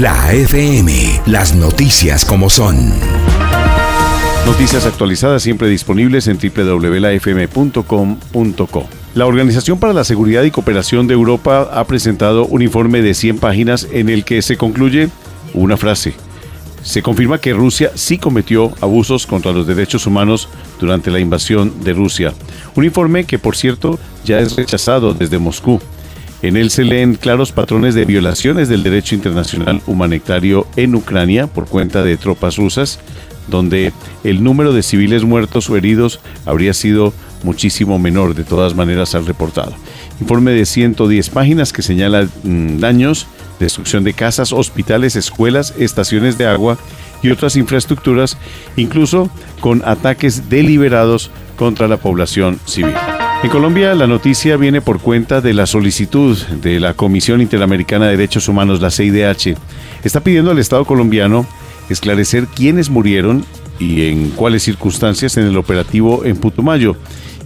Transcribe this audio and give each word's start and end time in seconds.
La 0.00 0.30
FM. 0.30 1.22
Las 1.24 1.54
noticias 1.54 2.26
como 2.26 2.50
son. 2.50 2.92
Noticias 4.44 4.84
actualizadas 4.84 5.42
siempre 5.42 5.68
disponibles 5.68 6.28
en 6.28 6.38
www.lafm.com.co. 6.38 8.88
La 9.14 9.24
Organización 9.24 9.78
para 9.78 9.94
la 9.94 10.04
Seguridad 10.04 10.42
y 10.42 10.50
Cooperación 10.50 11.06
de 11.06 11.14
Europa 11.14 11.70
ha 11.72 11.86
presentado 11.86 12.44
un 12.44 12.60
informe 12.60 13.00
de 13.00 13.14
100 13.14 13.38
páginas 13.38 13.88
en 13.90 14.10
el 14.10 14.26
que 14.26 14.42
se 14.42 14.58
concluye 14.58 15.08
una 15.54 15.78
frase. 15.78 16.12
Se 16.82 17.00
confirma 17.00 17.38
que 17.38 17.54
Rusia 17.54 17.92
sí 17.94 18.18
cometió 18.18 18.74
abusos 18.82 19.26
contra 19.26 19.52
los 19.52 19.66
derechos 19.66 20.06
humanos 20.06 20.50
durante 20.78 21.10
la 21.10 21.20
invasión 21.20 21.72
de 21.82 21.94
Rusia. 21.94 22.34
Un 22.74 22.84
informe 22.84 23.24
que, 23.24 23.38
por 23.38 23.56
cierto, 23.56 23.98
ya 24.26 24.40
es 24.40 24.56
rechazado 24.56 25.14
desde 25.14 25.38
Moscú. 25.38 25.80
En 26.42 26.56
él 26.56 26.70
se 26.70 26.84
leen 26.84 27.14
claros 27.14 27.52
patrones 27.52 27.94
de 27.94 28.04
violaciones 28.04 28.68
del 28.68 28.82
derecho 28.82 29.14
internacional 29.14 29.80
humanitario 29.86 30.66
en 30.76 30.94
Ucrania 30.94 31.46
por 31.46 31.66
cuenta 31.66 32.02
de 32.02 32.16
tropas 32.16 32.56
rusas, 32.56 32.98
donde 33.48 33.92
el 34.24 34.42
número 34.42 34.72
de 34.72 34.82
civiles 34.82 35.24
muertos 35.24 35.70
o 35.70 35.76
heridos 35.76 36.20
habría 36.44 36.74
sido 36.74 37.14
muchísimo 37.42 37.98
menor 37.98 38.34
de 38.34 38.44
todas 38.44 38.74
maneras 38.74 39.14
al 39.14 39.26
reportado. 39.26 39.72
Informe 40.20 40.52
de 40.52 40.66
110 40.66 41.30
páginas 41.30 41.72
que 41.72 41.82
señala 41.82 42.28
mm, 42.42 42.78
daños, 42.78 43.26
destrucción 43.60 44.04
de 44.04 44.14
casas, 44.14 44.52
hospitales, 44.52 45.16
escuelas, 45.16 45.74
estaciones 45.78 46.38
de 46.38 46.46
agua 46.46 46.76
y 47.22 47.30
otras 47.30 47.56
infraestructuras, 47.56 48.36
incluso 48.76 49.30
con 49.60 49.82
ataques 49.84 50.48
deliberados 50.50 51.30
contra 51.56 51.88
la 51.88 51.96
población 51.96 52.58
civil. 52.66 52.94
En 53.46 53.52
Colombia 53.52 53.94
la 53.94 54.08
noticia 54.08 54.56
viene 54.56 54.80
por 54.80 54.98
cuenta 54.98 55.40
de 55.40 55.54
la 55.54 55.66
solicitud 55.66 56.36
de 56.36 56.80
la 56.80 56.94
Comisión 56.94 57.40
Interamericana 57.40 58.06
de 58.06 58.16
Derechos 58.16 58.48
Humanos, 58.48 58.80
la 58.80 58.90
CIDH. 58.90 59.56
Está 60.02 60.18
pidiendo 60.18 60.50
al 60.50 60.58
Estado 60.58 60.84
colombiano 60.84 61.46
esclarecer 61.88 62.48
quiénes 62.48 62.90
murieron 62.90 63.44
y 63.78 64.08
en 64.08 64.30
cuáles 64.30 64.64
circunstancias 64.64 65.36
en 65.36 65.46
el 65.46 65.56
operativo 65.58 66.24
en 66.24 66.38
Putumayo. 66.38 66.96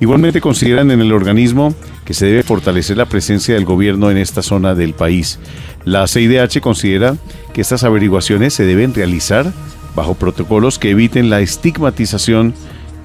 Igualmente 0.00 0.40
consideran 0.40 0.90
en 0.90 1.02
el 1.02 1.12
organismo 1.12 1.74
que 2.06 2.14
se 2.14 2.24
debe 2.24 2.44
fortalecer 2.44 2.96
la 2.96 3.04
presencia 3.04 3.54
del 3.54 3.66
gobierno 3.66 4.10
en 4.10 4.16
esta 4.16 4.40
zona 4.40 4.74
del 4.74 4.94
país. 4.94 5.38
La 5.84 6.06
CIDH 6.06 6.62
considera 6.62 7.16
que 7.52 7.60
estas 7.60 7.84
averiguaciones 7.84 8.54
se 8.54 8.64
deben 8.64 8.94
realizar 8.94 9.52
bajo 9.94 10.14
protocolos 10.14 10.78
que 10.78 10.92
eviten 10.92 11.28
la 11.28 11.40
estigmatización 11.40 12.54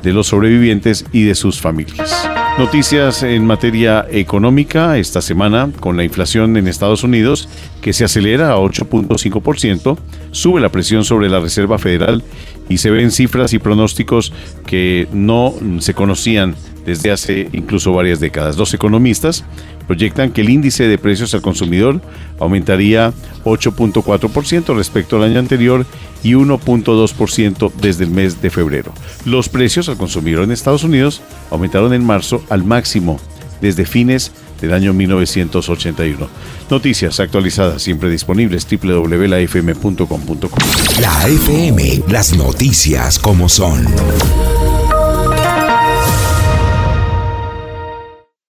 de 0.02 0.14
los 0.14 0.28
sobrevivientes 0.28 1.04
y 1.12 1.24
de 1.24 1.36
sus 1.36 1.60
familias. 1.60 2.26
Noticias 2.58 3.22
en 3.22 3.46
materia 3.46 4.08
económica 4.10 4.98
esta 4.98 5.22
semana 5.22 5.72
con 5.82 5.98
la 5.98 6.06
inflación 6.06 6.56
en 6.56 6.70
Estados 6.70 7.04
Unidos 7.04 7.50
que 7.82 7.92
se 7.92 8.06
acelera 8.06 8.54
a 8.54 8.58
8.5%, 8.58 9.98
sube 10.32 10.62
la 10.62 10.70
presión 10.70 11.04
sobre 11.04 11.28
la 11.28 11.42
Reserva 11.42 11.78
Federal 11.78 12.24
y 12.70 12.78
se 12.78 12.92
ven 12.92 13.12
cifras 13.12 13.52
y 13.52 13.60
pronósticos 13.60 14.32
que 14.66 15.10
no 15.12 15.54
se 15.80 15.94
conocían 15.94 16.56
desde 16.86 17.12
hace 17.12 17.50
incluso 17.52 17.92
varias 17.92 18.20
décadas. 18.20 18.58
Los 18.58 18.74
economistas 18.74 19.44
proyectan 19.88 20.32
que 20.32 20.42
el 20.42 20.50
índice 20.50 20.88
de 20.88 20.98
precios 20.98 21.34
al 21.34 21.42
consumidor 21.42 22.02
aumentaría 22.40 23.14
8.4% 23.44 24.76
respecto 24.76 25.18
al 25.18 25.24
año 25.24 25.40
anterior 25.40 25.86
y 26.24 26.34
1.2% 26.34 27.72
desde 27.82 28.06
el 28.06 28.12
mes 28.12 28.42
de 28.42 28.50
febrero. 28.50 28.94
Los 29.26 29.50
precios 29.50 29.90
al 29.90 29.98
consumidor 29.98 30.44
en 30.44 30.52
Estados 30.52 30.84
Unidos 30.84 31.22
aumentaron 31.52 31.94
en 31.94 32.06
marzo 32.06 32.44
al 32.50 32.64
máximo 32.64 33.20
desde 33.62 33.86
fines 33.86 34.32
del 34.62 34.74
año 34.74 34.94
1981. 34.94 36.28
Noticias 36.70 37.20
actualizadas 37.20 37.82
siempre 37.82 38.10
disponibles 38.10 38.68
www.lafm.com.co. 38.70 40.58
La 41.02 41.28
FM, 41.28 42.04
las 42.10 42.36
noticias 42.36 43.20
como 43.20 43.50
son. 43.50 43.86